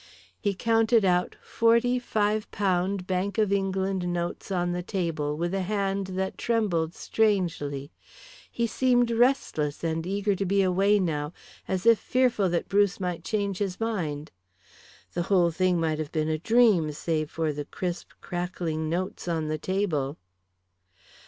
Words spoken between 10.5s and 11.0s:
away